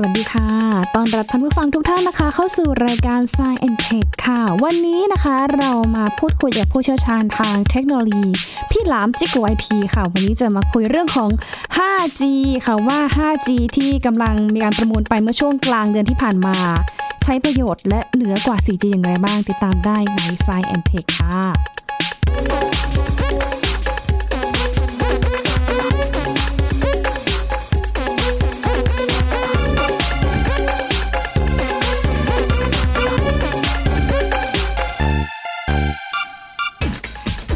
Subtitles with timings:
[0.00, 0.48] สวัสดีค่ะ
[0.94, 8.28] ตอนรับท่านผู้ฟังทุกท่านนะคะ เข้าสู่รายการ Science and Tech ค่ะ วันนี้นะคะเรามาพูดคุยกับผู้เชี่ยวชาญทางเทคโนโลยี
[8.70, 11.30] พี่หลามจิกไอทีค่ะ วันนี้จะมาคุยเรื่องของ
[11.76, 12.22] 5G
[12.66, 16.56] ค่ะว่า 5G ที่กำลังมีการประมูลไปเมื่อช่วงกลางเดือนที่ผ่านมา
[17.24, 21.77] ใช้ประโยชน์และเหนือกว่า 4G อย่างไรบ้างติดตามได้ใน Science and Tech ค่ะ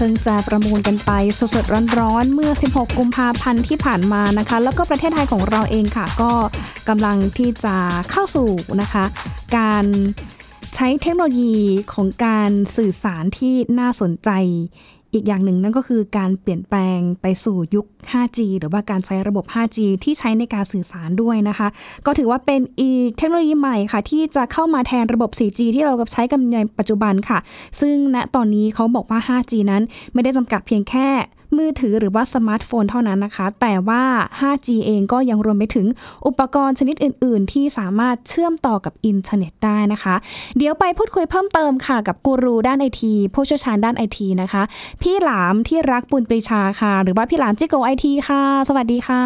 [0.07, 1.11] พิ่งจะประมูลกันไป
[1.55, 6.33] สดๆร้อนๆเมื่อ 16 กุมภาพันธ์ที่ผ่านมานะคะ แล้วก็ประเทศไทยของเราเองค่ะ ก็
[6.89, 7.77] กำลังที่จะ
[8.11, 9.05] เข้าสู่นะคะ
[9.57, 9.85] การ
[10.75, 11.57] ใช้เทคโนโลยี
[11.93, 14.31] ของการสื่อสารที่น่าสนใจ
[15.15, 21.69] อีกอย่างหนึ่งนั่นก็คือการเปลี่ยนแปลงไปสู่ยุค 5G หรือว่าการใช้ระบบ 5G ที่ใช้ในการสื่อสารด้วยนะคะ
[22.07, 27.39] ก็ถือว่าเป็นอีกเทคโนโลยีใหม่ค่ะ ที่จะเข้ามาแทนระบบ 4G ที่เราใช้กันในปัจจุบันค่ะ
[27.81, 29.83] ซึ่งณตอนนี้เขาบอกว่า 5G นั้น
[30.13, 31.09] ไม่ได้จำกัดเพียงแค่
[31.59, 34.03] มือถือหรือว่าสมาร์ทโฟนเท่านั้นนะคะ แต่ว่า
[34.41, 35.87] 5G เองก็ยังรวมไปถึง
[36.27, 40.15] อุปกรณ์ชนิดอื่น ๆ ที่สามารถเชื่อมต่อกับอินเทอร์เน็ตได้นะคะ
[40.57, 44.63] เดี๋ยวไปพูดคุยเพิ่มเติมค่ะกับกูรูด้านไอทีผู้เชี่ยวชาญด้านไอทีนะคะ
[45.03, 49.23] พี่หลามที่รักปุณปรีชาค่ะ หรือว่าพี่หลามจิ๊กโก๋ไอทีค่ะ สวัสดีค่ะ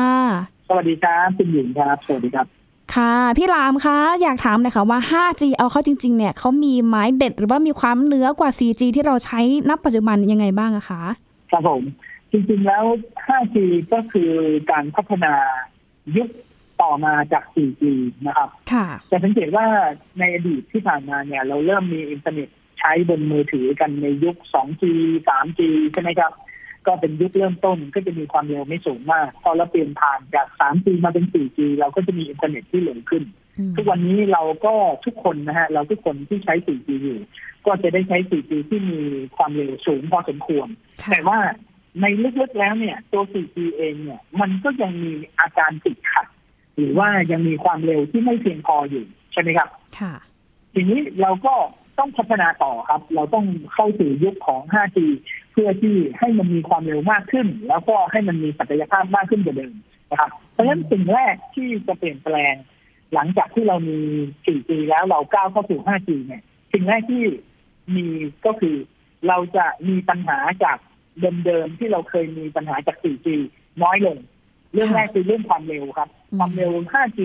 [0.68, 2.46] สวัสดีครับคุณหญิงครับ สวัสดีครับ
[2.94, 11.02] ค่ะ พี่หลามคะอยากถามหน่อยค่ะว่า 5G เอาเข้าจริง ๆ เนี่ยเขามีไม้เด็ดหรือว่ามีความเหนือกว่า 4G ที่เราใช้นับปัจจุบันยังไงบ้างอะคะ
[11.50, 11.82] ครับผม
[12.32, 12.84] จริงๆแล้ว
[13.26, 13.56] 5G
[13.92, 14.32] ก็คือ
[14.70, 15.34] การพัฒนา
[16.16, 16.28] ยุค
[16.82, 17.82] ต่อมาจาก 4G
[18.26, 19.66] นะครับค่ะจะสังเกตว่า
[20.18, 24.82] ในอดีตที่ผ่านมาเนี่ย เราเริ่มมีอินเทอร์เน็ตใช้บนมือถือกันในยุค 2G
[25.28, 25.60] 3G
[25.92, 26.32] ใช่ไหมครับ
[26.86, 33.22] ก็เป็นยุคเริ่มต้นก็จะมีความเร็วไม่สูงมาก พอเราเปลี่ยนผ่านจาก 3G มาเป็น 4G เราก็จะมีอินเทอร์เน็ตที่เร็วขึ้น
[33.76, 37.20] ทุกวันนี้เราก็ทุกคนนะฮะ เราทุกคนที่ใช้ 4G อยู่
[37.66, 39.00] ก็จะได้ใช้ 4G ที่มี
[39.36, 40.68] ความเร็วสูงพอสมควร
[41.02, 41.38] ค่ะแต่ว่า
[42.00, 42.06] ใน
[42.40, 46.26] ลึกๆแล้วเนี่ยตัว 4G เองเนี่ยมันก็ยังมีอาการติดขัด
[46.76, 49.68] หรือว่ายังมีความเร็วที่ไม่เพียงพออยู่ใช่ไหมครับ
[49.98, 50.12] ค่ะ
[50.74, 51.54] ทีนี้เราก็
[51.98, 54.98] ต้องพัฒนาต่อครับ เราต้องเข้าสู่ยุคของ 5G
[55.52, 59.74] เพื่อที่ให้มันมีความเร็วมากขึ้น แล้วก็ให้มันมีศักยภาพมากขึ้นกว่าเดิม
[60.10, 62.54] นะครับ เพราะฉะนั้นสิ่งแรกที่จะเปลี่ยนแปลง
[63.14, 63.98] หลังจากที่เรามี
[64.44, 66.42] 4G แล้วเราก้าวเข้าสู่ 5G เนี่ย
[66.72, 67.24] สิ่งแรกที่
[67.96, 68.06] มี
[68.46, 68.76] ก็คือ
[69.28, 70.78] เราจะมีปัญหาจาก
[71.44, 73.26] เดิมๆที่เราเคยมีปัญหาจาก 4G
[73.82, 74.18] น้อยลง
[74.72, 77.20] เรื่องแรกคือเรื่องความเร็วครับอืมความเร็ว 5G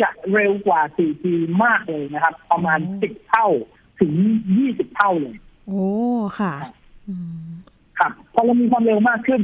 [0.00, 1.24] จะเร็วกว่า 4G
[1.64, 3.46] มากเลยนะครับ ประมาณอืม10 เท่า
[4.00, 4.12] ถึง
[4.56, 5.36] 20 เท่าเลย
[5.66, 5.86] โอ้
[6.40, 6.52] ค่ะ
[7.08, 7.14] อื
[7.46, 7.50] ม
[7.98, 9.42] ครับพอเรามีความเร็วมากขึ้น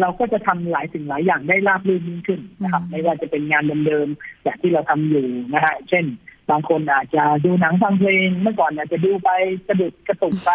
[0.00, 6.04] เราก็จะทำหลายสิ่งหลายอย่างได้ราบรื่นยิ่งขึ้นนะครับอืมไม่ว่าจะเป็นงานเดิมๆแบบที่เราทำอยู่นะฮะเช่น
[6.50, 9.30] บางคนอาจจะดูหนังฟังเพลงเมื่อก่อนอาจจะดูไป
[9.68, 10.52] กระดุดกระตุกไป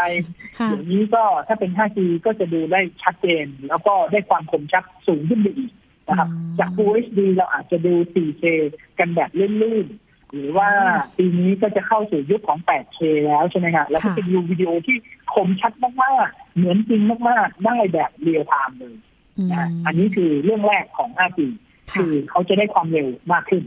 [0.59, 5.71] ค่ะเดี๋ยวนี้ก็ถ้าเป็น 5G ก็จะดูได้ชัดเจน แล้วก็ได้ความคมชัดสูงขึ้นไปอีก
[6.07, 8.43] นะครับอืมจาก Full HD เราอาจจะดู 4K
[8.99, 10.69] กันแบบลื่นๆ หรือว่า
[11.17, 14.97] ปีนี้ก็จะเข้าสู่ยุคของ 8K แล้วใช่ไหมครับแล้วก็จะดูวิดีโอที่
[15.33, 15.73] คมชัด
[16.03, 18.95] มากๆ เหมือนจริงมากๆ ได้แบบเรียลไทม์เลย
[19.37, 21.39] อืมนะฮะอันนี้คือเรื่องแรกของ 5G
[21.91, 23.63] ค่ะคือเขาจะได้ความเร็วมากขึ้น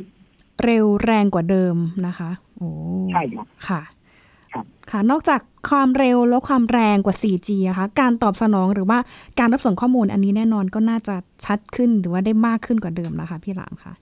[0.62, 1.76] เร็วแรงกว่าเดิม
[2.06, 2.68] นะคะ โอ้
[3.12, 3.82] ใช่ครับค่ะ
[4.52, 8.98] ครับค่ะ นอกจากความเร็วและความแรงกว่า 4G อะคะการตอบสนองหรือว่า
[9.38, 13.92] การรับส่งข้อมูลอันนี้แน่นอนก็น่าจะชัดขึ้นหรือว่าได้มากขึ้นกว่าเดิมนะคะ พี่หลามค่ะ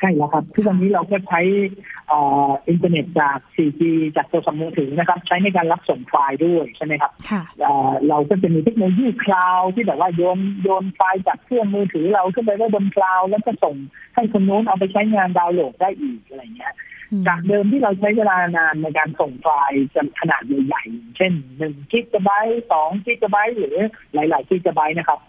[0.00, 1.40] ใช่แล้วครับทุกวันนี้เราก็ใช้
[2.08, 2.18] เอ่
[2.48, 3.80] ออินเทอร์เน็ตจาก 4G
[4.16, 13.76] จากโทรศัพท์มือถือนะครับ ใช้ในการรับส่งไฟล์ด้วยใช่ไหมครับค่ะเอ่อเราก็จะมีเทคโนโลยีคลาวด์ที่แบบว่าโยนโยนไฟล์จากเครื่องมือถือเราขึ้นไปไว้บนคลาวด์แล้วก็ส่ง
[14.14, 16.74] ให้คนนู้นเอาไปใช้งานดาวน์โหลดได้อีกอะไรเงี้ย
[17.12, 23.76] อืมจากเดิมที่เราใช้เวลานานในการส่งไฟล์จำขนาดใหญ่ๆเช่นหนึ่งกิกะไบต์สองกิกะไบต์หรือ
[24.14, 25.20] หลายๆกิกะไบต์นะครับ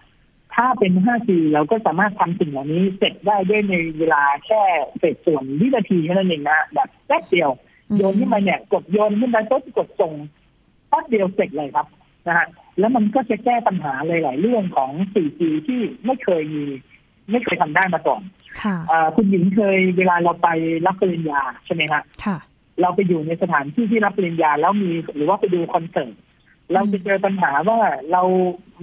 [0.56, 4.62] ถ้าเป็น 5G เราก็สามารถทำสิ่งเหล่านี้เสร็จได้ด้วยในเวลาแค่
[5.00, 7.52] เศษส่วนวินาทีแค่นั้นเองนะแบบแป๊บเดียว
[7.90, 10.14] อืมโยนขึ้นมาเนี่ยกดโยนขึ้นไปปุ๊บกดส่ง
[10.90, 11.88] แป๊บเดียวเสร็จเลยครับ
[12.28, 12.48] นะฮะ
[12.80, 16.66] แล้วมันก็จะแก้ปัญหาหลาย ๆ เรื่องของ 4G ที่ไม่เคยมี
[17.32, 18.22] ไม่เคยทำได้มาก่อน
[18.62, 20.50] ค่ะอ่าคุณหญิงเคยเวลาเราไป
[20.86, 22.38] รับปริญญาใช่ไหมฮะค่ะ
[22.82, 26.14] เราไปอยู่ในสถานที่ที่รับปริญญาแล้วมีหรือว่าไปดูคอนเสิร์ต
[26.74, 27.80] เราจะเจอปัญหาว่า
[28.12, 28.24] เรา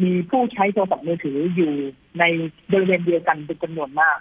[0.03, 1.73] มีผู้ใช้โทรศัพท์มือถืออยู่
[2.19, 2.25] ใน
[2.73, 4.19] บริเวณเดียวกันเป็นจำนวนมาก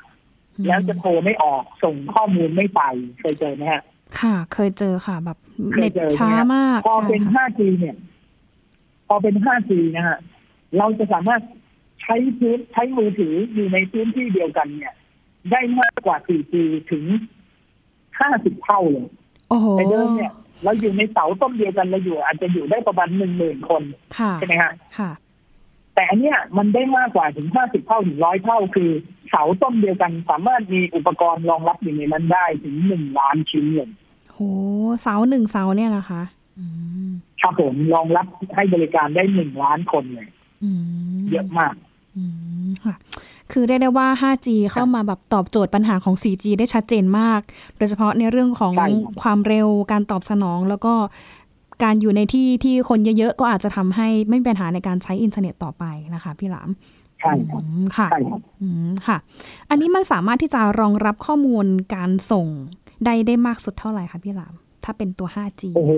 [0.67, 2.81] แล้วจะโทรไม่ออกส่งข้อมูลไม่ไป
[3.19, 3.83] เคยเจอไหมฮะ
[4.19, 5.37] ค่ะ เคยเจอค่ะ แบบ
[5.73, 7.97] เคเน็ยตเจอช้ามาก พอเป็นใช่ค่ะ 5G เนี่ย
[9.07, 10.17] พอเป็น 5G นะฮะ
[10.77, 11.41] เราจะสามารถ
[12.01, 14.93] ใช้พื้นใช้มือถืออยู่ในพื้นที่เดียวกันเนี่ย
[15.51, 16.53] ได้มากกว่า 4G
[16.91, 17.03] ถึง
[18.19, 19.07] ห้าสิบเท่าเลย
[19.49, 20.33] โอ้โหแต่เดิมเนี่ย
[20.63, 23.83] เราอยู่ในเสาต้นเดียวกันเราอยู่ อาจจะอยู่ได้ประมาณหนึ่งหมื่นคน
[24.17, 25.11] ค่ะใช่ไหมฮะค่ะ
[25.95, 28.91] แต่อันเนี้ยมันได้มากกว่าถึงห้าสิบเท่าถึงร้อยเท่า คือ
[29.29, 33.89] เสาต้นเดียวกัน สามารถมีอุปกรณ์รองรับอยู่ในนั้นได้ถึงหนึ่งล้านชิ้นเลย
[34.33, 34.39] โห
[35.01, 36.21] เสาหนึ่งเสาเนี่ยนะคะ
[36.59, 36.65] อื
[37.07, 37.09] ม
[37.41, 40.27] ครับผมรองรับให้บริการได้หนึ่งล้านคนเลย
[40.63, 40.69] อื
[41.15, 41.73] มเยอะมาก
[42.17, 42.23] อื
[42.65, 42.95] มค่ะ
[43.51, 47.41] คือเรียกได้ว่า 5G เข้ามาแบบตอบโจทย์ปัญหาของ 4G ได้ชัดเจนมาก
[47.77, 50.93] โดยเฉพาะในเรื่องของใช่ครับความเร็วการตอบสนอง แล้วก็
[51.83, 55.83] การอยู่ในที่ที่คนเยอะๆ ก็อาจจะทำให้ไม่มีปัญหาในการใช้อินเทอร์เน็ตต่อไป
[56.15, 56.69] นะคะพี่หลาม
[57.21, 59.17] ใช่ครับอืมค่ะใช่ครับอืมค่ะ
[59.69, 61.65] อันนี้มันสามารถที่จะรองรับข้อมูล
[61.95, 62.47] การส่ง
[63.05, 64.53] ได้ได้มากสุดเท่าไหร่คะพี่หลาม
[64.83, 65.93] ถ้าเป็นตัว 5G โอ้โห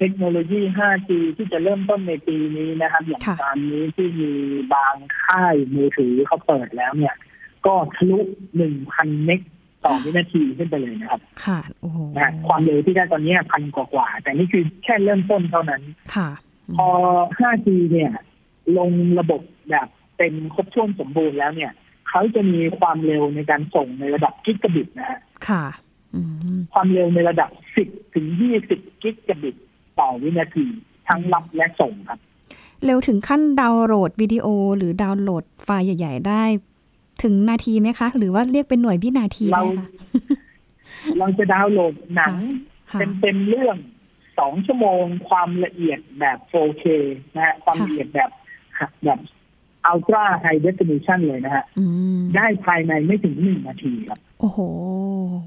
[0.00, 4.32] เทคโนโลยี 5G ที่จะเริ่มต้นในปีนี้นะครับ อย่างค่ะตอนนี้ที่มี
[4.74, 7.14] บางค่ายมือถือเขาเปิดแล้วเนี่ย
[7.66, 8.18] ก็ทะลุ
[8.56, 9.40] หนึ่งพันเมก
[9.84, 15.82] ต่อวินาทีขึ้นไปเลยนะครับ ค่ะ โอ้โหนะฮะความเร็วที่ได้ตอนนี้พันกว่าๆ แต่นี่คือแค่เริ่มต้นเท่านั้น
[16.14, 16.28] ค่ะ
[16.76, 16.88] พอ
[17.38, 18.12] 5G เนี่ย
[18.78, 21.72] ลงระบบแบบเต็มครบถ้วนสมบูรณ์แล้วเนี่ย
[22.08, 25.64] เขาจะมีความเร็วในการส่งในระดับกิกะบิตนะฮะ ค่ะ
[26.14, 26.20] อื
[26.54, 27.50] มความเร็วในระดับ
[27.82, 28.26] 10 ถึง
[28.66, 29.56] 20 กิกะบิต
[29.98, 30.66] ต่อวินาที
[31.08, 32.18] ทั้งรับและส่งครับ
[32.84, 34.46] เร็วถึงขั้นดาวน์โหลดวิดีโอ
[34.76, 36.42] หรือดาวน์โหลดไฟล์ใหญ่ ๆ ได้
[37.22, 39.88] ถึงนาทีไหมคะ หรือว่าเรียกเป็นหน่วยวินาทีเราได้คะ
[41.18, 42.34] เราจะดาวน์โหลดหนัง
[42.90, 43.76] ค่ะเป็นเป็นเรื่อง
[44.20, 46.84] 2ชั่วโมงความละเอียดแบบ 4K
[47.34, 48.30] นะฮะความค่ะละเอียดแบบ
[49.04, 49.20] แบบ
[49.90, 51.84] Ultra High Definition เลยนะฮะอื
[52.16, 54.58] มได้ภายในไม่ถึง1นาทีครับ โอ้โห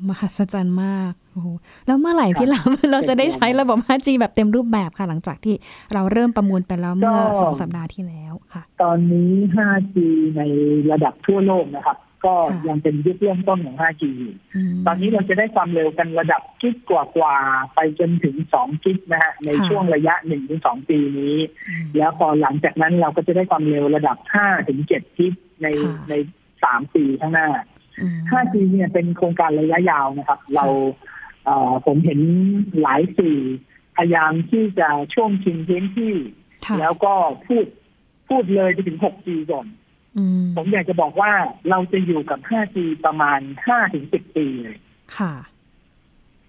[0.07, 1.47] มหัศจรรย์มากโอ้โห
[1.87, 5.55] แล้วเมื่อไหร่พี่หลามเราจะได้ใช้ระบบ 5G แบบเต็มรูปแบบค่ะ หลังจากที่
[5.93, 9.95] เราเริ่มประมูลไปแล้วเมื่อก็สองสัปดาห์ที่แล้วค่ะ ตอนนี้ 5G
[10.37, 10.41] ใน
[10.91, 14.35] ระดับทั่วโลกนะครับ ก็ค่ะยังเป็นยุคเริ่มต้นของ 5G อยู่
[14.73, 20.13] มตอนนี้เราจะได้ความเร็วกันระดับกิกกว่าๆไปจนถึง 2 กิกนะฮะในค่ะช่วงระยะ
[20.53, 21.37] 1-2 ปีนี้
[21.69, 24.17] อืมแล้วพอหลังจากนั้นเราก็จะได้ความเร็วระดับ
[24.67, 26.13] 5-7 กิกในค่ะใน
[26.53, 27.72] 3ปีข้างหน้าอืม
[28.31, 30.65] 5G เนี่ยเป็นโครงการระยะยาวนะครับ เรา
[31.45, 32.19] เอ่อผมเห็น
[32.81, 33.39] หลายสื่อ
[33.95, 36.13] พยายามที่จะช่วงชิงพื้นที่
[36.65, 37.13] ค่ะแล้วก็
[37.47, 37.65] พูด
[38.29, 39.67] พูดเลยไปถึง 6G ก่อน
[40.17, 41.31] อืมผมอยากจะบอกว่า
[41.69, 43.39] เราจะอยู่กับ 5G ประมาณ
[43.87, 44.77] 5-10 ปีเลย
[45.19, 45.33] ค่ะ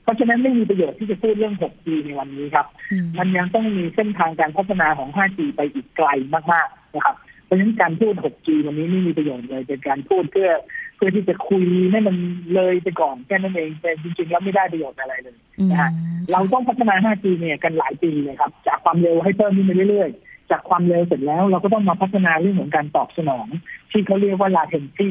[0.03, 6.09] เพราะฉะนั้นไม่มีประโยชน์ที่จะพูดเรื่อง 6G ในวันนี้ครับอืมมันยังต้องมีเส้นทางการพัฒนาของ 5G ไปอีกไกล
[6.53, 12.17] มาก ๆ นะครับ เพราะฉะนั้นการพูด 6G วันนี้ไม่มีประโยชน์เลย เป็นการพูดเพื่อเพื่อที่จะคุยให้มัน
[12.55, 15.37] เลยไปก่อนแค่นั้นเองแต่จริงๆแล้วไม่ได้ประโยชน์อะไรเลย
[15.71, 15.91] นะฮะ
[16.33, 23.47] เราต้องพัฒนา 5G เนี่ยกันหลายปีเลยครับ จากความเร็วให้เพิ่มขึ้นไปเรื่อยๆ จากความเร็วเสร็จแล้วเราก็ต้องมาพัฒนาเรื่องของการตอบสนอง
[23.91, 25.11] ที่เขาเรียกว่า latency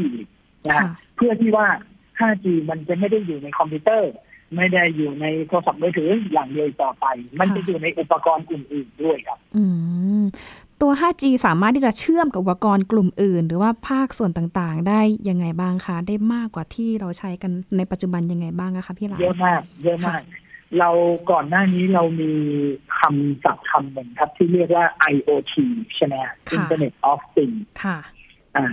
[0.66, 1.68] นะฮะค่ะเพื่อที่ว่า
[2.20, 4.12] 5G มันจะไม่ได้อยู่ในคอมพิวเตอร์
[4.56, 7.06] ไม่ได้อยู่ในโทรศัพท์มือถืออย่างเดียวอีกต่อไป
[7.40, 9.64] มันจะอยู่ในอุปกรณ์อื่นๆด้วยครับ อื
[10.22, 10.24] ม
[10.84, 20.22] ตัว 5G สามารถที่จะเชื่อมกับอุปกรณ์กลุ่มอื่น หรือว่าภาคส่วนต่างๆ ได้ยังไงบ้างคะ ได้มากกว่าที่เราใช้กันในปัจจุบันยังไงบ้างอะคะพี่หลามเยอะมาก เยอะมาก
[20.80, 20.90] เรา
[21.32, 22.32] ก่อนหน้านี้เรามี
[23.00, 25.54] คำศัพท์คำหนึ่งครับ ที่เรียกว่า IoT
[25.96, 27.98] ใช่ไหมฮะค่ะ Internet of Things ค่ะ
[28.56, 28.66] อ่า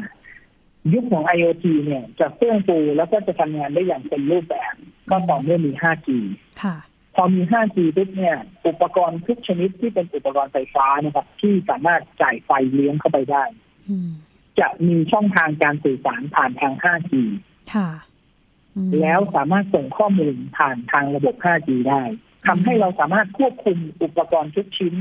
[0.93, 4.75] ยุคของ IoT เนี่ย จะเฟื่องฟูแล้วก็จะทำงานได้อย่างเป็นรูปแบบ
[5.11, 6.09] ก็ต่อเมื่อมี 5G
[6.63, 6.77] ค่ะ
[7.15, 8.37] พอมี 5G ปุ๊บเนี่ย
[8.67, 13.45] อุปกรณ์ทุกชนิดที่เป็นอุปกรณ์ไฟฟ้านะครับ ที่สามารถจ่ายไฟเลี้ยงเข้าไปได้
[13.89, 14.11] อืม
[14.61, 17.13] จะมีช่องทางการสื่อสารผ่านทาง 5G
[17.75, 17.89] ค่ะ
[18.77, 22.03] อืมแล้วสามารถส่งข้อมูลผ่านทางระบบ 5G ได้
[22.47, 24.95] ทำให้เราสามารถควบคุมอุปกรณ์ทุกชิ้น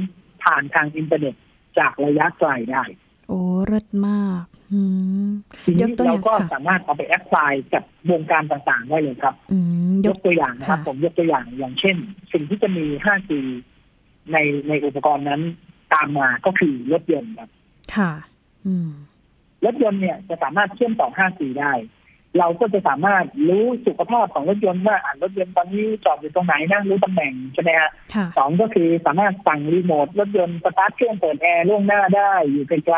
[0.43, 1.35] ผ่านทางอินเทอร์เน็ต
[1.79, 2.83] จากระยะไกลได้
[3.29, 4.43] โอ้เลิศมาก
[4.73, 4.81] อื
[5.27, 5.29] ม
[5.63, 9.57] ทียนี้กตัวอเราย่างก็ค่ะสามารถเอาไป apply กับวงการต่างๆ ได้เลยครับอื
[9.91, 11.95] มยยกกตัวอย่างนะครับค่ะผมยกตัวอย่างอย่างเช่น
[12.33, 13.31] สิ่งที่จะมี 5G
[14.31, 15.41] ในในอุปกรณ์นั้น
[15.93, 17.49] ตามมาก็คือรถยนต์ครับ
[17.95, 18.11] ค่ะ
[18.65, 18.89] อืม
[19.65, 21.73] รถยนต์เนี่ยจะสามารถเชื่อมต่อ 5G ได้
[22.37, 32.97] เราก็จะสามารถรู้สุขภาพของรถยนต์ว่าอ่ารถยนต์ตอนนี้จอดอยู่ตรงไหนนะรู้ตำแหน่งใช่ไหมฮะค่ะสองก็คือสามารถสั่งรีโมทรถยนต์สตาร์ทเครื่องเปิดแอร์ล่วงหน้าได้อยู่ไกล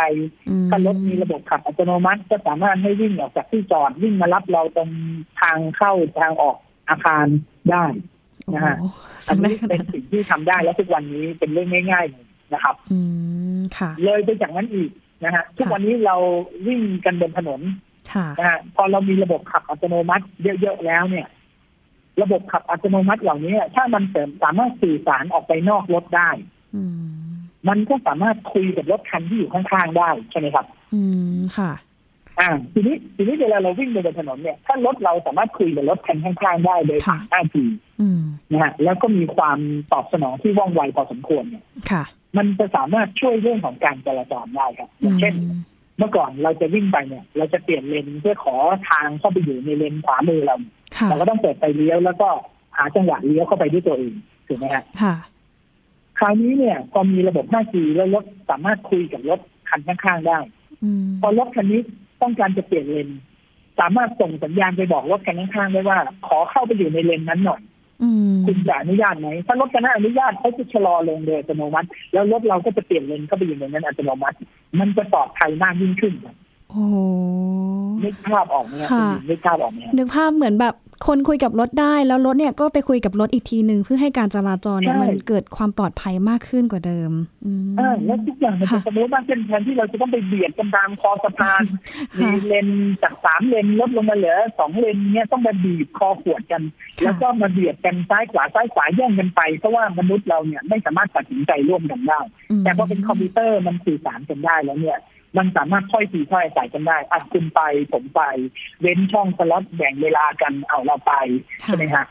[0.49, 4.89] อืมๆถ้ารถมีระบบขับอัตโนมัติ ก็สามารถให้วิ่งออกจากที่จอดวิ่งมารับเราตรง
[5.41, 6.57] ทางเข้าทางออก
[6.89, 7.25] อาคาร
[7.71, 7.85] ได้
[8.53, 8.89] นะฮะโอ้
[9.27, 12.99] อัสั่นงได้นี้ขนาเป็ดนสิ่งที่ทำได้แล้วทุกวันนี้เป็นเรื่องง่ายๆเลยนะครับ อื
[13.57, 14.89] มค่ะ เลยไปจากนั้นอีก
[15.23, 16.15] นะฮะทุกวันนี้เรา
[16.67, 17.90] วิ่งกันบนถนนค่ะ
[18.39, 21.27] นะฮะพอเรามีระบบขับอัตโนมัติเยอะๆแล้วเนี่ย
[22.21, 26.29] ระบบขับอัตโนมัติเหล่านี้ถ้ามันเสริมสามารถสื่อสารออกไปนอกรถได้
[26.75, 27.31] อืม
[27.69, 31.01] มันก็สามารถคุยกับรถคันที่อยู่ข้างๆได้ใช่ไหมครับ อื
[31.37, 31.71] มค่ะ
[32.39, 37.55] อ่า ทีนี้ทีนี้เวลาเราวิ่งบนถนนเนี่ย ถ้ารถเราสามารถคุยกับรถคันข้างๆได้โดยผ่าน 5G
[38.01, 39.59] อืมนะฮะแล้วก็มีความ
[39.91, 42.03] ตอบสนองที่ว่องไวพอสมควรเนี่ย ค่ะ
[42.37, 45.55] มันจะสามารถช่วยเรื่องของการจราจรได้ครับอย่างเช่นอื
[46.01, 48.55] มเมื่อก่อนเราจะวิ่งไปเนี่ย เราจะเปลี่ยนเลนเพื่อขอ
[48.89, 50.57] ทางเข้าไปอยู่ในเลนขวามือเรา
[50.97, 52.29] ค่ะเราก็ต้องเปิดไฟเลี้ยวแล้วก็
[52.77, 54.13] หาจังหวะเลี้ยวเข้าไปด้วยตัวเอง
[54.47, 55.15] ถูกไหมฮะค่ะ
[56.19, 59.39] คราวนี้เนี่ยพอมีระบบ 5G แล้วรถสามารถคุยกับรถ
[59.69, 60.37] คันข้างๆได้
[60.83, 61.81] อืมพอรถคันนี้
[62.21, 63.09] ต้องการจะเปลี่ยนเลน
[63.79, 67.70] สามารถส่งสัญญาณไปบอกรถคันข้างๆได้ว่า ขอเข้าไปอยู่ในเลนนั้นหน่อยอืม
[68.45, 74.37] คุณจะอนุญาตไหมถ้ารถคันนั้นอนุญาตเขาจะชะลอลงโดยอัตโนมัติ แล้วรถเราก็จะเปลี่ยนเลนเข้าไปอยู่ในนั้นอัตโนมัติ
[74.79, 76.35] มันจะปลอดภัยมากยิ่งขึ้นครับ
[76.69, 76.95] โอ้โห
[78.03, 80.75] นึกภาพออกไหมครับค่ะคุณหญิงนึกภาพออกไหมครับนึกภาพเหมือนแบบ
[81.07, 87.11] คนคุยกับรถได้แล้วรถเนี่ยก็ไปคุยกับรถอีกทีหนึ่งเพื่อให้การจราจรเนี่ยใช่มันเกิดความปลอดภัยมากขึ้นกว่าเดิม
[87.45, 91.63] อืมอ่าแล้วทุกอย่างมันจะค่ะ smooth มากขึ้นแทนที่เราจะต้องไปเบียดกันตามคอสะพาน
[92.19, 92.67] มีค่ะเลน
[93.03, 96.61] จากสามเลนลดลงมาเหลือสองเลนเนี่ยต้องมาบีบคอขวดกัน
[96.99, 102.19] ค่ะแล้วก็มาเบียดกันซ้ายขวาซ้ายขวาแย่งกันไปเพราะว่ามนุษย์เราเนี่ยไม่สามารถตัดสินใจร่วมกันได้
[102.61, 104.99] แต่พอเป็นคอมพิวเตอร์มันสื่อสารกันได้แล้วเนี่ย
[105.37, 107.61] มันสามารถค่อยทีค่อยอาศัยกันได้อะคุณไป
[107.93, 108.21] ผมไป
[108.81, 111.13] เว้นช่องสล็อตแบ่งเวลากันเอาเราไป
[111.63, 112.05] ค่ะใช่ไหมฮะ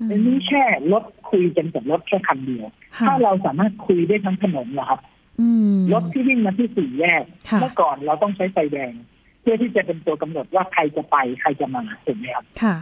[0.00, 5.00] อืมอันนี้แค่รถคุยกันกับรถแค่คันเดียวค่ะถ้าเราสามารถคุยได้ทั้งถนนนะครับ
[5.40, 8.92] อืมรถที่วิ่งมาที่สี่แยกค่ะเมื่อก่อนเราต้องใช้ไฟแดง
[9.42, 12.76] เพื่อที่จะเป็นตัวกำหนดว่าใครจะไปใครจะมาถูกไหมครับค่ะ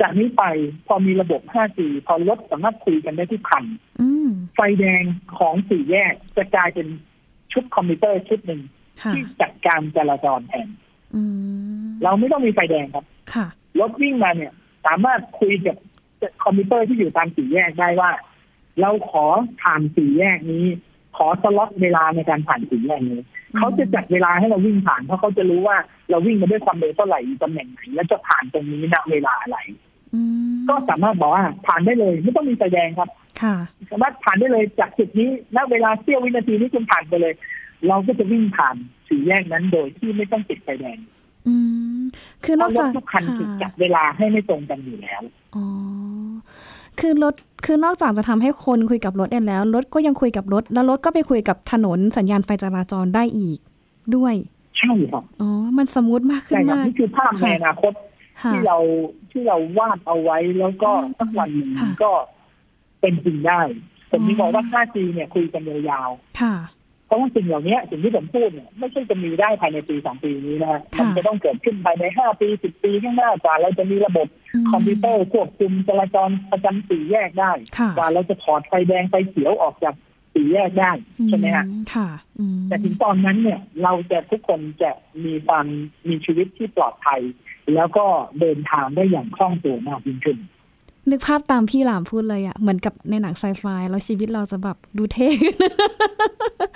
[0.00, 0.44] จากนี้ไป
[0.86, 3.64] พอมีระบบ 5G พอรถสามารถคุยกันได้ทุกคัน
[4.00, 5.02] อืมไฟแดง
[5.38, 6.86] ของสี่แยกจะกลายเป็น
[7.52, 8.72] ชุดคอมพิวเตอร์ชุดหนึ่งค่ะ
[9.14, 10.68] ที่จัดการจราจรแทน
[11.14, 11.22] อื
[11.82, 13.46] มเราไม่ต้องมีไฟแดงครับค่ะ
[13.80, 14.52] รถวิ่งมาเนี่ย
[14.86, 15.76] สามารถคุยกับ
[16.44, 18.10] คอมพิวเตอร์ที่อยู่ตามสี่แยกได้ว่า
[18.80, 19.24] เราขอ
[19.62, 20.66] ผ่านสี่แยกนี้
[21.16, 23.20] ขอสล็อตเวลาในการผ่านสี่แยกนี้
[23.52, 25.76] อืมเขาจะจัดเวลาให้เราวิ่งผ่านเพราะเขาจะรู้ว่า
[26.10, 29.58] เราวิ่งมาด้วยความเร็วเท่าไหร่อยู่ตำแหน่งไหนและจะผ่านตรงนี้ณเวลาอะไร
[30.14, 30.20] อื
[30.52, 33.10] มก็สามารถบอกว่าผ่านได้เลย ไม่ต้องมีไฟแดงครับ
[33.42, 33.54] ค่ะ
[33.90, 37.34] สามารถผ่านได้เลยจากจุดนี้ณเวลาเสี้ยววินาทีนี้คุณผ่านไปเลย
[37.88, 38.76] เราก็จะวิ่งผ่าน
[39.08, 40.98] สี่แยกนั้นโดยที่ไม่ต้องติดไฟแดง
[41.48, 41.54] อื
[41.98, 42.00] ม
[42.44, 45.22] คือนเพอกราะรจาถกทุกคันถูกจัค่ะดเวลาให้ไม่ตรงกันอยู่แล้ว
[45.56, 45.64] อ๋อ
[47.00, 47.34] คือรถ
[47.64, 53.58] คือนอกจากจะทำให้คนคุยกับรถได้แล้วรถก็ยังคุยกับรถ แล้วรถก็ไปคุยกับถนนสัญญาณไฟจราจรได้อีก
[54.16, 54.34] ด้วย
[54.78, 55.48] ใช่ครับอ๋อ
[55.78, 57.92] มันสมูทมากขึ้นใช่ครับมากนี่คือภาพในอนาคต
[58.42, 58.76] ค่ะที่เรา
[59.30, 62.12] ที่เราวาดเอาไว้แล้วก็อืมสักวันหนึ่งค่ะก็
[63.00, 63.60] เป็นจริงได้
[64.10, 66.81] ผมอ๋อมีบอกว่า 5G เนี่ยคุยกันยาวๆค่ะเพ
[67.12, 74.26] ราะว่าสิ่งเหล่านี้สิ่งที่ผมพูดเนี่ยไม่ใช่จะมีได้ภายในปีสองปีนี้นะฮะค่ะมันจะต้องเกิดขึ้นภายในห้าปีสิบปีข้างหน้ากว่าเราจะมีระบบ
[74.72, 79.94] คอมพิวเตอร์ควบคุมจราจรประจำสี่แยกได้ค่ะกว่าเราจะถอดไฟแดงไฟเขียวออกจาก
[80.34, 80.92] สี่แยกได้
[81.28, 84.90] ใช่ไหมฮะอืค่ะอืมแต่ถึงตอนนั้นเนี่ย เราจะทุกคนจะ
[85.24, 85.66] มีความ
[86.08, 87.20] มีชีวิตที่ปลอดภัย
[87.74, 88.04] แล้วก็
[88.40, 90.38] เดินทางได้อย่างคล่องตัวมากยิ่งขึ้น
[91.10, 95.28] นึกภาพตามพี่หลามพูดเลยอะเหมือนกับในหนังไซไฟแล้วชีวิตเราจะแบบดูเท่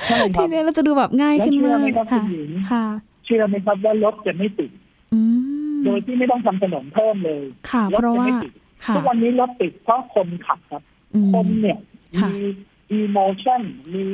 [0.06, 2.84] ใช่ครัทีบนี้เราจะดูแบบง่ายขึ้นแล้วเชื่มาอกไหมครับค่ะคุณหญิงค่ะ
[3.24, 4.70] เชื่อไหมครับว่ารถจะไม่ติด
[5.12, 5.20] อื
[5.76, 8.52] มโดยที่ไม่ต้องทำถนนเพิ่มเลยค่ะรถเพราะจะว่าไม่ติด
[8.86, 10.82] ค่ะทุกวันนี้รถติดเพราะคนขับครับ
[11.14, 11.78] อืมคนเนี่ย
[12.20, 12.40] ค่ะมี
[12.92, 14.04] อีโมชันมี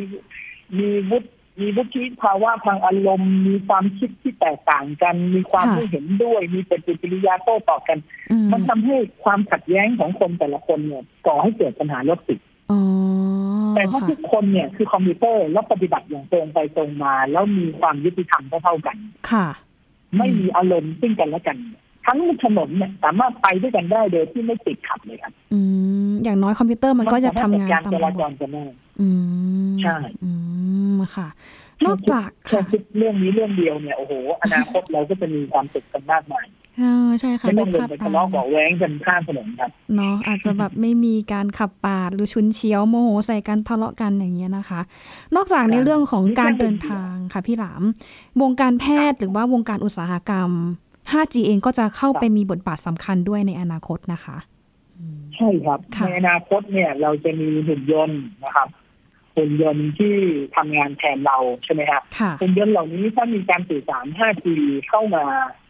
[0.78, 1.28] มีวุฒิ
[1.60, 7.98] มีวุฒิภาวะทางอารมณ์ มีความคิดที่แตกต่างกัน มีความไม่เห็นด้วย มีปฏิกิริยาโต้ตอบกัน
[8.30, 12.38] อืมมันทำให้ความขัดแย้งของคนแต่ละคนเนี่ยก่อให้เกิดปัญหารถติด
[12.72, 12.80] อ๋อ
[13.74, 18.96] แต่ถ้าค่ะทุกคนเนี่ยคือคอมพิวเตอร์แล้วปฏิบัติอย่างตรงไปตรงมา แล้วมีความยุติธรรมเท่าๆกัน
[19.30, 19.46] ค่ะ
[20.18, 21.56] ไม่มีอารมณ์ซึ่งกันและกัน
[22.06, 25.60] ทั้งถนนเนี่ยสามารถไปด้วยกันได้โดยที่ไม่ติดขัดเลยครับ อื
[26.08, 28.64] มอย่างน้อยคอมพิวเตอร์มันก็จะทำงานการตามจระราบจบรกันได้
[29.00, 29.08] อื
[29.70, 30.30] มใช่ อื
[30.94, 31.28] มค่ะ
[31.86, 36.46] นอกจากแค่ค่ะคิดเรื่องนี้เรื่องเดียวเนี่ยโอ้โหอนาคตเราก็จะมีความสุขกันมากมาย
[36.78, 44.80] เออใช่ค่ะไม่นึต้อกงลงภาพไปตาทะเลาะมเบาะแว้งกันข้ามถนนครับเนาะอาจจะแบบไม่มีการขับปาดหรือชุนเฉียวโมโหใส่กันทะเลาะกันอย่างเงี้ยนะคะ
[45.36, 47.82] นอกจากในเรื่องของการเดินทางค่ะพี่หลาม
[48.42, 50.50] วงการแพทย์หรือว่าวงการอุตสาหกรรม
[51.12, 54.36] 5G เองก็จะเข้าไปมีบทบาทสำคัญด้วยในอนาคตนะคะ
[55.36, 58.68] ใช่ครับค่ะในอนาคตเนี่ยเราจะมีหุ่นยนต์นะครับ
[59.36, 60.14] หุ่นยนต์ที่
[60.56, 64.46] ทำงานแทนเราใช่ไหมครับค่ะหุ่นยนต์เหล่านี้ถ้ามีการสื่อสาร 5G
[64.88, 65.24] เข้ามา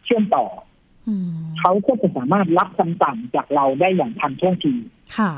[0.05, 0.45] เชื่อมต่อ
[1.07, 1.29] อืม
[1.59, 4.73] เขาก็จะสามารถรับคำสั่งจากเราได้อย่างทันท่วงที
[5.17, 5.31] ค่ะ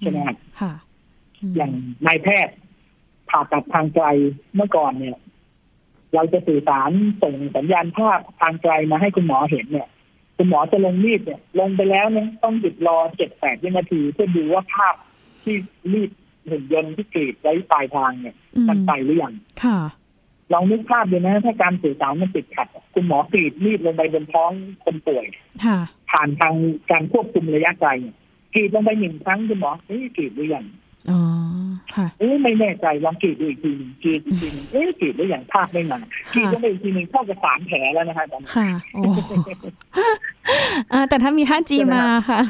[0.00, 0.72] ใช่ไหมครับค่ะ
[1.50, 1.72] มอย่าง
[2.06, 2.54] นายแพทย์
[3.28, 4.06] ผ่าตัดทางไกล
[4.54, 5.18] เมื่อก่อนเนี่ย
[6.14, 6.90] เราจะสื่อสาร
[7.22, 9.88] ส่งสัญญาณภาพทางไกลมาให้คุณหมอเห็นเนี่ย
[10.36, 14.94] คุณหมอจะลงมีดเนี่ย ลงไปแล้วเนี่ยต้องหยุดรอเจ็ดแปดวินาทีเพื่อดูว่าภาพ
[15.42, 15.56] ที่
[15.92, 16.10] มีด
[16.48, 19.78] หุ่นยนต์ที่กรีดไว้ปลายทางเนี่ยอืมมันไปหรือยังค่ะ
[20.52, 24.50] ลองนึกภาพดูนะ ถ้าการสื่อสารมันติดขัด คุณหมอกรีดมีดลงไปบนท้อง
[24.84, 25.26] คนป่วย
[25.64, 25.78] ค่ะ
[26.10, 26.54] ผ่านทาง
[26.90, 28.16] การควบคุมระยะไกลเนี่ย
[28.54, 30.66] กรีดลงไปหนึ่งครั้งคุณหมอเอ๊ะกรีดหรือยัง
[31.10, 31.20] อ๋อ
[31.94, 35.98] ค่ะเอ๊ะไม่แน่ใจลองกรีดดูอีกทีหนึงกรีดอีกทีหนึงเอ๊ะกรีดหรือยังภาพไม่มา
[36.34, 39.02] กรีดลงไปอีกทีหนึงเท่ากับสามแผลแล้วนะคะตอนนี้ค่ะโอ้
[40.92, 42.40] อ่าแต่ถ้ามี 5G มาค่ะ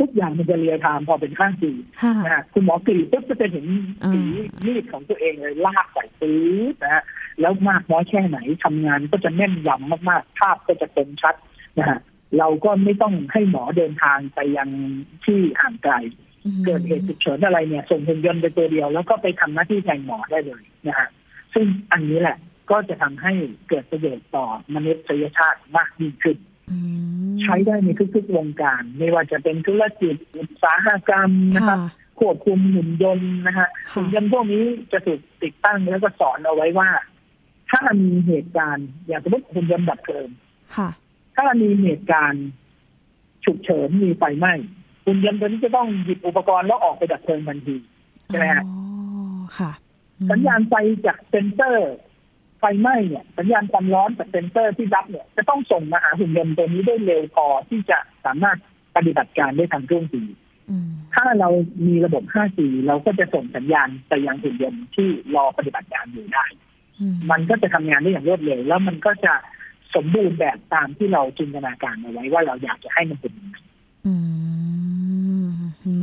[0.00, 3.66] ทุกอย่างมันจะเรียลไทม์พอเป็นข้างจีค่ะนะฮะคุณหมอกรีดปุ๊บก็จะเห็น
[4.04, 4.20] อืมสี
[4.66, 6.38] มีดของตัวเองเลยลากใส่ปื๊
[6.72, 7.02] ดนะฮะ
[7.40, 11.34] แล้วมากน้อยแค่ไหนทำงานก็จะแม่นยำมากๆ ภาพก็จะคมชัด
[11.78, 11.98] นะฮะ
[12.38, 14.68] เราก็ไม่ต้องให้หมอเดินทางไปยัง
[15.24, 15.94] ที่ห่างไกล
[16.44, 21.08] อืมเกิดเหตุฉุกเฉินอะไรเนี่ยส่งหุ่นยนต์ไปตัวเดียว แล้วก็ไปทำหน้าที่แทนหมอได้เลยนะฮะ
[21.54, 22.36] ซึ่งอันนี้แหละ
[22.70, 23.32] ก็จะทำให้
[23.68, 26.49] เกิดประโยชน์ต่อมนุษยชาติมากยิ่งขึ้นอืม
[27.42, 31.78] ใช้ได้ในทุกๆวงการ ไม่ว่าจะเป็นธุรกิจอุตสาหกรรมนะคค่ะรับ
[32.18, 36.90] ควบคุมหุ่นยนต์นะฮะค่ะหุ่นยนต์พวกนี้จะถูกติดตั้งแล้วก็สอนเอาไว้ว่า
[37.70, 40.28] ถ้ามีเหตุการณ์ อย่างสมมติหุ่นยนต์ดับเพลิง
[40.76, 40.88] ค่ะ
[41.36, 42.46] ถ้ามีเหตุการณ์
[43.44, 44.54] ฉุกเฉินมีไฟไหม้
[45.06, 47.76] หุ่นยนต์ตัวนี้จะต้องหยิบอุปกรณ์แล้วออกไปดับเพลิงทันที
[48.26, 48.76] ใช่ไหมฮะอ๋อ
[49.58, 49.72] ค่ะ
[50.20, 50.74] อืมสัญญาณไฟ
[51.06, 51.94] จากเซ็นเซอร์
[52.60, 58.58] ไฟไหม้เนี่ยสัญญาณความร้อนจากเซ็นเซอร์ที่รับเนี่ยจะต้องส่งมาหาหุ่นยนต์ตัวนี้ได้เร็วพอที่จะสามารถ
[58.96, 60.22] ปฏิบัติการได้ทันท่วงที
[60.70, 61.48] อืมถ้าเรา
[61.86, 66.44] มีระบบ 5G เราก็จะส่งสัญญาณไปยังหุ่นยนต์ที่รอปฏิบัติการอยู่ได้
[67.00, 69.34] อืมมันก็จะทำงานได้อย่างรวดเร็ว แล้วมันก็จะ
[69.94, 73.56] สมบูรณ์แบบตามที่เราจินตนาการเอาไว้ว่าเราอยากจะให้มันเป็นยังไง
[74.06, 74.12] อื
[74.99, 74.99] ม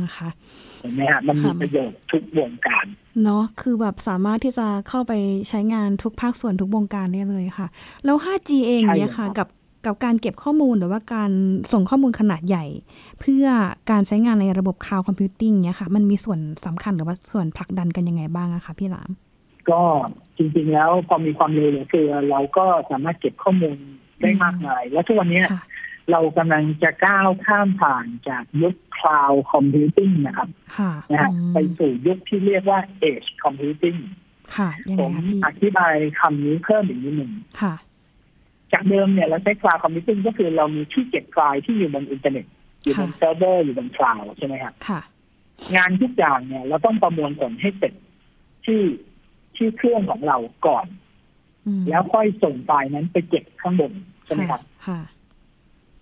[0.02, 0.28] นะคะ
[0.80, 2.86] เห็นไหมฮะมันมีค่ะประโยชน์ทุกวงการ
[3.24, 5.12] เนาะคือแบบสามารถที่จะเข้าไป
[5.48, 7.66] ใช้งานทุกภาคส่วนทุกวงการได้เลยค่ะ
[8.04, 9.48] แล้ว 5G เองใช่เนี่ยค่ะเลยครับกับ
[9.86, 11.30] กับการเก็บข้อมูลหรือว่าการ
[11.72, 12.64] ส่งข้อมูลขนาดใหญ่
[13.20, 13.44] เพื่อ
[13.90, 19.10] การใช้งานในระบบ cloud computing เนี่ยค่ะ มันมีส่วนสำคัญหรือว่าส่วนผลักดันกันยังไงบ้างอะคะพี่หลาม
[19.70, 19.80] ก็
[20.36, 23.76] จริงๆแล้วพอมีความเร็วเหลือเฟือเราก็สามารถเก็บข้อมูล
[24.20, 25.62] ได้มากมาย และทุกวันเนี้ยค่ะ
[26.12, 32.80] เรากำลังจะก้าวข้ามผ่านจากยุค cloud computing นะครับค่ะนะฮะอืมไปสู่ยุคที่เรียกว่า
[33.10, 34.00] edge computing
[34.56, 37.74] ค่ะยังไงมคะพี่ผมอธิบายคำนี้เพิ่มอีกนิดหนึ่งค่ะ
[38.72, 42.46] จากเดิมเนี่ยเราใช้ cloud computing ก็คือเรามีที่เก็บไฟล์ที่อยู่บนอินเทอร์เน็ต
[42.82, 45.00] อยู่บนค่ะเซิร์ฟเวอร์อยู่บน cloud ใช่ไหมครับค่ะ
[45.76, 47.94] งานทุกอย่างเนี่ย เราต้องประมวลผลให้เสร็จ
[48.64, 48.82] ที่
[49.56, 50.86] ที่เครื่องของเราก่อน
[51.66, 53.92] อืมแล้วค่อยส่งไฟล์นั้นไปเก็บข้างบน
[54.24, 55.00] ใช่ไหมครับค่ะ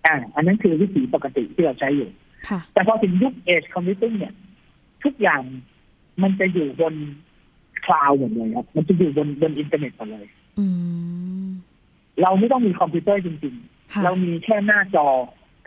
[0.07, 2.09] อ่าอันนั้นคือวิธีปกติที่เราใช้อยู่
[2.49, 4.33] ค่ะแต่พอถึงยุค edge computing เนี่ย
[5.03, 5.41] ทุกอย่าง
[6.21, 6.93] มันจะอยู่บน
[7.85, 10.25] cloud หมดเลยครับ มันจะอยู่บนบนอินเทอร์เน็ตหมดเลย
[10.59, 10.65] อื
[11.45, 11.47] ม
[12.21, 13.55] เราไม่ต้องมีคอมพิวเตอร์จริง
[13.93, 15.07] ค่ะๆเรามีแค่หน้าจอ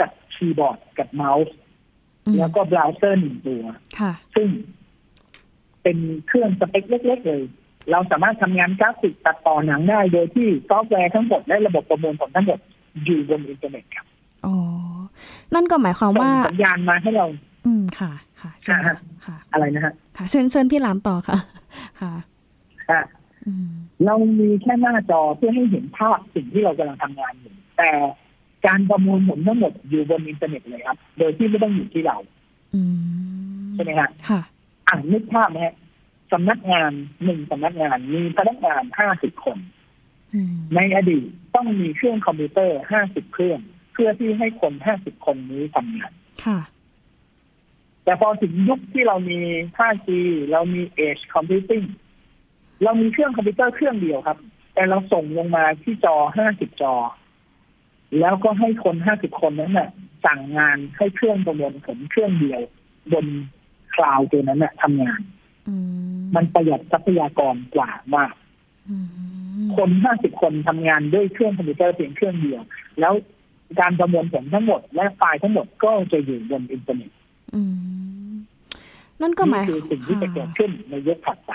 [0.00, 1.54] กับคีย์บอร์ดกับเมาส์
[2.26, 3.62] อืมแล้วก็เบราว์เซอร์หนึ่งตัว
[3.98, 4.48] ค่ะซึ่ง
[5.82, 7.42] เป็นเครื่องสเปคเล็ก ๆ เลย
[7.90, 12.58] เราสามารถทำงานกราฟิกตัดต่อหนังได้ โดยที่ซอฟต์แวร์ทั้งหมดและระบบประมวลผลทั้งหมด
[13.04, 14.09] อยู่บนอินเทอร์เน็ตครับอ๋อ
[15.54, 17.26] นั่นก็หมายความว่าส่งสัญญาณมาให้เรา
[17.66, 18.10] อืมค่ะ
[18.40, 18.94] ค่ะเชิญค่ะ
[19.26, 21.36] ค่ะ อะไรนะฮะค่ะเชิญเชิญพี่หลามต่อค่ะ
[22.00, 22.12] ค่ะ
[22.90, 23.00] อะ
[23.46, 23.68] อืม
[24.04, 27.90] เรามีแค่หน้าจอเพื่อให้เห็นภาพสิ่งที่เรากำลังทำงานอยู่แต่
[28.66, 32.16] การประมวลผลทั้งหมดอยู่บนอินเทอร์เน็ตเลยครับ โดยที่ไม่ต้องอยู่ที่เรา
[32.74, 32.80] อื
[33.64, 34.40] มใช่ไหมฮะค่ะ
[34.88, 35.74] อ่านนึกภาพนะฮะ
[36.32, 36.90] สำนักงาน
[37.24, 39.58] หนึ่งสำนักงานมีพนักงานห้าสิบคน
[40.34, 43.60] อืมในอดีตต้องมีเครื่องคอมพิวเตอร์ห้าสิบเครื่อง
[43.92, 46.12] เพื่อที่ให้คนห้าสิบคนนี้ทำงาน
[46.44, 46.60] ค่ะ
[48.04, 49.38] แต่พอถึงยุคที่เรามี
[49.78, 50.08] 5G
[50.52, 51.86] เรามี Edge Computing
[52.84, 54.38] เรามีเครื่องคอมพิวเตอร์เครื่องเดียวครับ
[54.74, 56.16] แต่เราส่งลงมาที่จอ
[56.48, 56.94] 50 จอ
[58.20, 59.88] แล้วก็ให้คน 50 คนนั้นน่ะ
[60.24, 62.60] สั่งงานให้เครื่องประมวลผลเครื่องเดียว
[63.12, 63.26] บน
[63.94, 65.20] cloud ตัวนั้นน่ะทำงาน
[65.68, 68.34] อืมมันประหยัดทรัพยากรกว่ามาก
[68.88, 69.06] อืม
[69.76, 72.62] คน50คนทำงานด้วยเครื่องคอมพิวเตอร์เพียงเครื่องเดียว
[73.00, 73.14] แล้ว
[73.80, 77.10] การประมวลผลทั้งหมด และไฟล์ทั้งหมดก็จะอยู่บนอินเทอร์เน็ต
[77.54, 77.60] อื
[78.30, 78.32] ม
[79.22, 81.52] นั่นก็หมายนี่คือสิ่งที่จะเกิดขึ้นในยุคถัดไป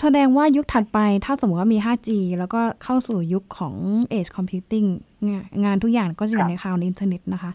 [0.00, 3.74] แสดงว่ายุคถัดไปถ้าสมมติว่ามี 5G แล้วก็เข้าสู่ยุคของ
[4.18, 4.88] Edge Computing
[5.24, 7.52] เนี่ยงานทุกอย่างก็จะครัยู่ใน cloud อินเทอร์เน็ตนะคะ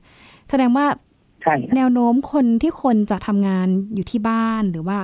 [0.49, 0.86] แสดงว่า
[1.43, 4.97] ใช่ครับแนวโน้มคนที่คนจะทำงานอยู่ที่บ้านหรือว่า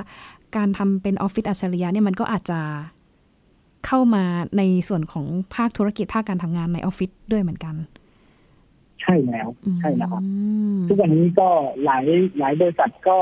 [0.56, 2.60] การทำเป็นออฟฟิศอัจฉริยะเนี่ยมันก็อาจจะ
[3.86, 4.24] เข้ามา
[4.58, 7.74] ในส่วนของภาคธุรกิจภาคการทำงานในออฟฟิศด้วยเหมือนกัน
[9.02, 10.28] ใช่แล้วอืมใช่แล้วครับอื
[10.74, 11.48] มทุกวันนี้ก็
[11.84, 12.04] หลาย
[12.38, 13.18] หลายบริษัทก็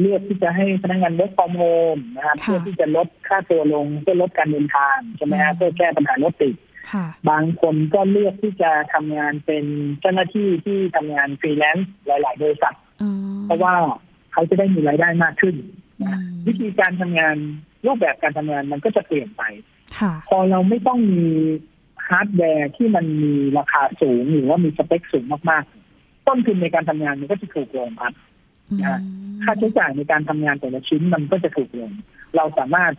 [0.00, 6.54] เลือกที่จะให้พนักงาน work from home นะครับค่ะเพื่อที่จะลดค่าตัวลงเพื่อลดการเดินทางใช่ไหมฮะอืมเพื่อแก้ปัญหารถติด
[6.92, 9.64] ค่ะบางคนก็เลือกที่จะทำงานเป็น
[10.00, 13.12] เจ้าหน้าที่ที่ทำงานฟรีแลนซ์หลาย ๆ บริษัทอ๋อ
[13.44, 13.74] เพราะว่า
[14.32, 15.54] เขาจะได้มีรายได้มากขึ้น
[16.02, 17.36] นะอืมวิธีการทำงาน
[17.86, 19.42] รูปแบบการทำงานมันก็จะเปลี่ยนไป
[19.98, 21.26] ค่ะพอเราไม่ต้องมี
[22.08, 28.12] ฮาร์ดแวร์ที่มันมีราคาสูงหรือว่ามีสเปคสูงมากๆ ต้นทุนในการทำงานมันก็จะถูกลงครับ
[28.70, 28.80] อืม
[29.42, 31.92] ค่าใช้จ่ายในการทำงานแต่ละชิ้นมันก็จะถูกลง
[32.36, 32.92] เราสามารถ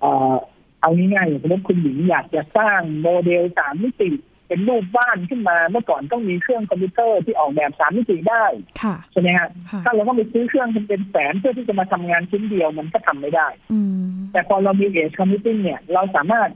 [0.00, 0.34] เอ่อ
[0.80, 4.10] เอาง่ายๆอย่างสมมติคุณหญิงอยากจะสร้างโมเดลสามมิติ
[4.48, 8.44] เป็นรูปบ้านขึ้นมา เมื่อก่อนต้องมีเครื่องคอมพิวเตอร์ที่ออกแบบสามมิติได้
[8.82, 16.50] ค่ะใช่ไหมฮะค่ะถ้าเราต้องไปซื้อเครื่องเป็นแสนเพื่อที่จะมาทำงานชิ้นเดียวมันก็ทำไม่ได้อืมแต่พอเรามี edge computing เนี่ย เราสามารถ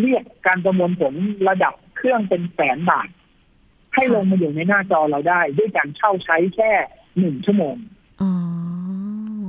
[0.00, 1.14] เรียกการประมวลผล
[1.48, 3.08] ระดับเครื่องเป็นแสนบาท
[3.94, 6.72] ให้ลงมาอยู่ในหน้าจอเราได้ ด้วยการเช่าใช้แค่
[7.18, 7.76] หนึ่งชั่วโมง
[8.22, 8.30] อ๋อ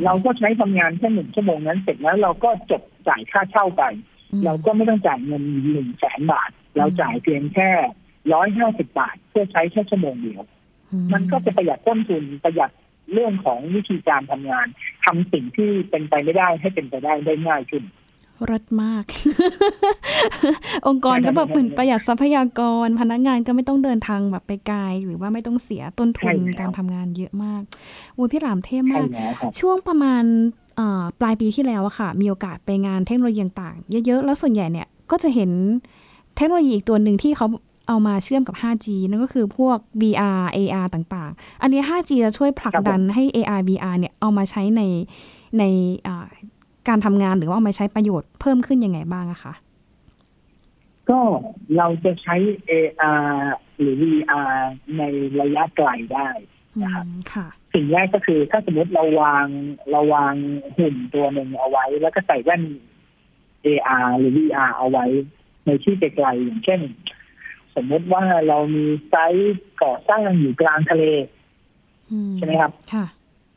[0.05, 3.83] เราก็ใช้ทำงานแค่หนึ่งชั่วโมงนั้นเสร็จแล้วเราก็จบจ่ายค่าเช่าไป
[4.31, 7.69] อืมเราก็ไม่ต้องจ่ายเงินหนึ่งแสนบาท เราจ่ายเพียงแค่
[8.33, 10.43] ร้อยห้าสิบาท เพื่อใช้แค่ชั่วโมงเดียว
[10.91, 12.71] อืมันก็จะประหยัดต้นทุนประหยัด
[13.13, 14.67] เรื่องของวิธีการทำงาน
[15.05, 17.83] ทำสิ่งที่เป็นไปไม่ได้ให้เป็นไปได้ได้ง่ายขึ้น
[18.51, 19.03] รสมาก
[20.87, 27.61] องค์กรก็แบบเหมือนประหยัดทรัพยากร พนักงานก็ไม่ต้องเดินทางแบบไปไกลหรือว่าไม่ต้องเสียต้นทุนใช่แล้วการทำงานเยอะมาก
[28.17, 30.23] อุ้ยพี่หลามเท่ใช่มากแล้วครับช่วงประมาณ
[30.75, 35.51] เอ่อปลายปีที่แล้วอะค่ะ มีโอกาสไปงานเทคโนโลยีต่างๆ เยอะๆ แล้วส่วนใหญ่เนี่ยก็จะเห็น
[36.35, 37.47] เทคโนโลยีอีกตัวหนึ่งที่เขา
[37.87, 44.81] เอามาเชื่อมกับ 5G นั่นก็คือพวก VR AR ต่างๆ อันนี้ 5G จะช่วยผลักดันให้ AR VR เนี่ยเอามาใช้ใน
[45.59, 45.63] ใน
[46.07, 46.27] อ่า
[46.87, 49.53] การทำงานหรือว่าเอามาใช้ประโยชน์เพิ่มขึ้นยังไงบ้างอะคะ
[51.09, 51.19] ก็
[51.77, 52.35] เราจะใช้
[52.69, 53.25] AR
[53.79, 54.53] หรือ VR
[54.97, 55.01] ใน
[55.41, 56.29] ระยะไกลได้
[56.81, 59.47] นะครับอืมค่ะสิ่งแรกก็คือถ้าสมมติเราวาง
[59.91, 60.33] เราวาง
[60.77, 62.63] หุ่นตัวหนึ่งเอาไว้ แล้วก็ใส่แว่น
[63.65, 65.05] AR หรือ VR เอาไว้
[65.65, 66.81] ในที่ไกลๆอย่างเช่น
[67.75, 71.03] สมมติว่าเรามีไซต์ก่อสร้างอยู่กลางทะเล
[72.11, 73.05] อืใช่ไหมครับค่ะ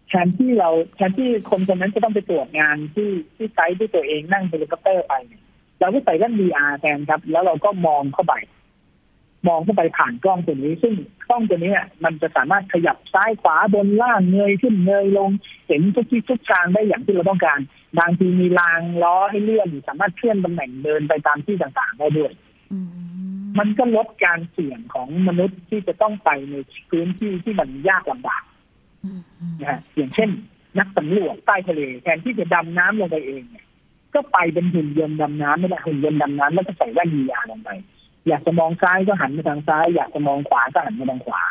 [0.09, 5.42] แทนที่เราแทนที่คนคนนั้นจะต้องไปตรวจงานที่ที่ไซต์ที่ตัวเองนั่งเฮลิคอปเตอร์ไปเนี่ย
[5.81, 8.35] เราก็ใส่แว่น VR แทนครับ แล้วเราก็มองเข้าไป
[9.49, 10.95] มองเข้าไปผ่านกล้องตัวนี้ ซึ่ง
[11.29, 15.31] กล้องตัวนี้เนี่ยมันจะสามารถขยับซ้ายขวาบนล่างเงยขึ้นเงยลง
[15.69, 17.59] เห็นทุกที่ทุกทางได้อย่างที่เราต้องการ
[17.99, 22.33] บางทีมีรางล้อให้เลื่อนสามารถเคลื่อนตำแหน่งเดินไปตามที่ต่างๆได้ด้วย
[22.72, 22.88] อืม
[23.59, 26.55] มันก็ลดการเสี่ยงของมนุษย์ที่จะต้องไปใน
[26.90, 28.42] พื้นที่ที่มันยากลำบาก
[29.05, 30.31] อืมอืมนะฮะอย่างเช่น
[30.79, 33.66] นักสำรวจใต้ทะเลแทนที่จะดำน้ำลงไปเองเนี่ย
[34.14, 37.70] ก็ไปเป็นหุ่นยนต์ดำน้ำไม่ได้หุ่นยนต์ดำน้ำแล้วก็ใส่แว่นวีอาลงไป
[38.29, 41.42] อยากจะมองซ้ายก็หันไปทางซ้าย อยากจะมองขวาก็หันไปทางขวา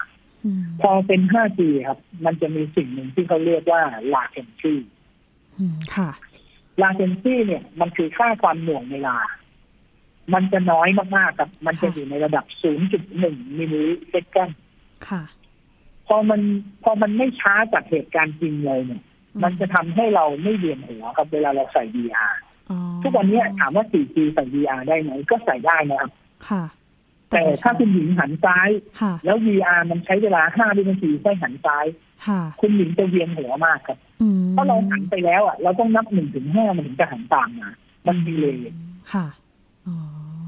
[0.45, 3.81] อืมพอเป็น 5G ครับ มันจะมีสิ่งหนึ่งที่เขาเรียกว่า
[4.13, 4.87] latency อืม
[5.95, 6.09] ค่ะ
[6.81, 9.17] latency เนี่ย มันคือค่าความหน่วงเวลา
[10.33, 10.87] มันจะน้อย
[11.17, 12.45] มากๆครับ มันจะค่ะอยู่ในระดับ
[13.01, 14.49] 0.1 มิลลิเซคัน
[15.09, 15.23] ค่ะ
[16.07, 16.41] พอมัน
[16.83, 19.01] พอมันไม่ช้าจากเหตุการณ์จริงเลยเนี่ย
[19.43, 22.33] มันจะทำให้เราไม่เวียนหัวครับเวลาเราใส่ VR
[22.69, 26.11] อ๋อทุกวันนี้ถามว่า 4G ใส่ VR ได้ไหม ก็ใส่ได้นะครับ
[26.49, 26.63] ค่ะ
[27.29, 28.69] แต่ถ้าคุณหญิงหันซ้าย
[29.01, 31.85] ค่ะแล้ว VR มันใช้เวลา 5 วินาทีให้หันซ้าย
[32.27, 37.69] ค่ะคุณหญิงจะเวียนหัวมากครับ อืมเพราะเราหันไปแล้วอะเราต้องนับหนึ่งถึงห้ามันถึงจะหันตามมา
[38.07, 38.55] มันดีเลย
[39.13, 39.25] ค่ะ
[39.87, 39.95] อ๋อ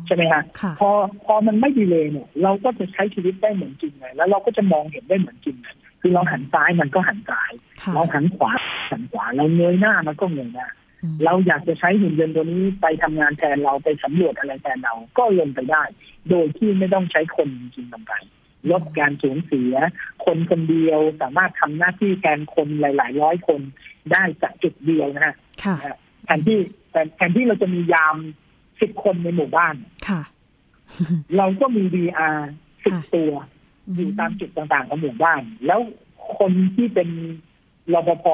[0.06, 0.90] ใช่ไหมฮะค่ะพอ
[1.26, 7.52] พอมันไม่ดีเลยเนี่ย เราก็จะใช้ชีวิตได้เหมือนจริงเลยแล้วเราก็จะมองเห็นได้เหมือนจริงเลยคือเราหันซ้ายมันก็หันซ้าย
[7.82, 8.52] ค่ะเราหันขวา
[8.92, 10.68] หันขวาเราเงยหน้ามันก็เงยหน้า
[11.04, 15.84] อืมเราอยากจะใช้หุ่นยนต์ตัวนี้ไปทำงานแทนเราไปสำรวจอะไรแทนเราก็ลงไปได้
[16.30, 18.14] โดยที่ไม่ต้องใช้คนจริงๆลงไป
[18.72, 19.74] ลดการสูญเสีย
[20.26, 23.62] คนคนเดียวสามารถทำหน้าที่แทนคนหลาย ๆ ร้อยคน
[24.12, 25.76] ได้จากจุดเดียวนะฮะค่ะ
[26.26, 26.60] แทนที่
[26.92, 28.16] แทนแทนที่เราจะมียาม
[28.82, 29.76] สิบคนในหมู่บ้าน
[30.08, 30.22] ค่ะ
[31.38, 32.38] เราก็มี VR
[32.86, 33.32] สิบค่ะตัว
[33.96, 35.80] อยู่ตามจุดต่างๆของหมู่บ้าน แล้ว
[36.38, 37.10] คนที่เป็น
[37.94, 38.26] รปภ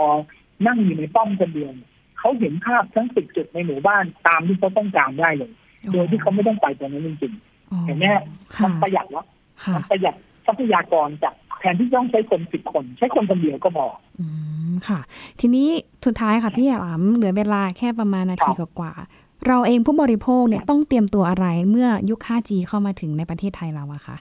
[0.67, 5.51] นั่งอยู่ในป้อมคนเดียวเนี่ยเขาเห็นภาพทั้งสิบจุดในหมู่บ้านตามที่เขาต้องการได้เลย
[5.91, 7.33] โดยที่เขาไม่ต้องไปตรงนั้นจริง
[7.71, 8.23] อ๋อๆเห็นไหมฮะ
[8.55, 9.29] ค่ะมันประหยัดแล้วค่ะ
[9.75, 13.85] มันประหยัดทรัพยากรจากแทนที่ต้องใช้คนสิบคน ใช้คนคนเดียวก็พอ
[14.19, 14.25] อื
[14.71, 14.99] มค่ะ
[15.39, 15.67] ทีนี้
[16.05, 24.15] สุดท้ายค่ะพี่หลามเหลือเวลาแค่ประมาณนาทีครับกว่าๆเราเองผู้บริโภคเนี่ยต้องเตรียมตัวอะไรเมื่อยุค 5G เข้ามาถึงในประเทศไทยเราอะคะ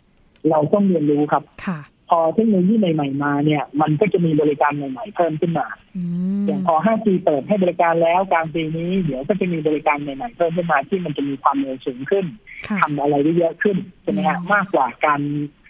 [0.51, 6.03] เราต้องเรียนรู้ครับ ค่ะพ อเทคโนโลยีใหม่ๆมาเนี่ย มันก็จะมีบริการใหม่ๆเพิ่มขึ้นมาอื
[6.40, 12.25] มอย่างพอ 5G เปิดให้บริการแล้วกลางปีนี้ เดี๋ยวก็จะมีบริการใหม่ๆเพิ่มขึ้นมาที่มันจะมีความเร็วสูงขึ้น
[12.68, 15.20] ค่ะทำอะไรได้เยอะขึ้นใช่ไหมฮะอืมมากกว่าการ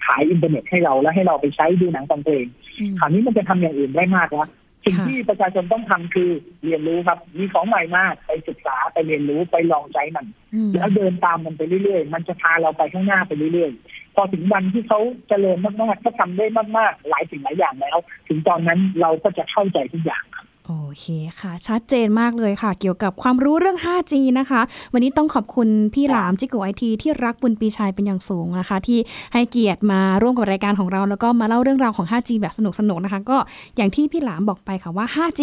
[0.06, 2.44] ขายอินเทอร์เน็ตให้เราแล้วให้เราไปใช้ดูหนังฟังเพลง
[2.80, 4.48] อืมคราวนี้มันจะทำอย่างอื่นได้มากแล้ว
[4.84, 6.30] สิ่งค่ะที่ประชาชนต้องทำคือ
[6.64, 16.46] เรียนรู้ครับ มีของใหม่มากไปศึกษาไปเรียนรู้ไปลองใช้มันอืมแล้วเดินตามมันไปเรื่อยๆ มันจะพาเราไปข้างหน้าไปเรื่อยๆ พอถึงวันที่เขาเจริญมากๆก็ทำได้
[16.78, 17.98] มากๆ หลายสิ่งหลายอย่างแล้ว
[18.28, 21.06] ถึงตอนนั้นเราก็จะเข้าใจทุกอย่างโอ โอเค
[21.40, 24.60] ค่ะ ชัดเจนมากเลยค่ะ เกี่ยวกับความรู้เรื่อง 5G นะคะ
[24.92, 28.98] วันนี้ต้องขอบคุณพี่หลามจิโกไอทีที่รักบุญปีชัยเป็นอย่างสูงนะคะ ที่
[29.32, 33.38] ให้เกียรติมาร่วมกับรายการของเรา แล้วก็มาเล่าเรื่องราวของ 5G แบบสนุกๆนะคะ ก็
[33.76, 35.40] อย่างที่พี่หลามบอกไปค่ะว่า 5G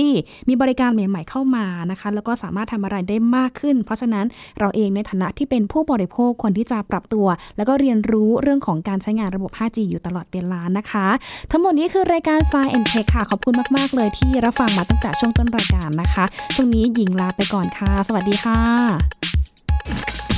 [0.48, 4.26] มีบริการใหม่ๆเข้ามานะคะ แล้วก็สามารถทำอะไรได้มากขึ้น เพราะฉะนั้น
[4.60, 11.08] เราเองในฐานะที่เป็นผู้บริโภคควรที่จะปรับตัว แล้วก็เรียนรู้เรื่องของการใช้งานระบบ 5G อยู่ตลอดเวลานะคะ
[11.52, 20.29] ทั้งหมดนี้คือรายการ Science and Tech ค่ะขอบคุณมากๆเลยที่รับฟังมาตั้งแต่ช่วงต้นรายการนะคะช่วงนี้หญิงลาไปก่อนค่ะ สวัสดีค่ะ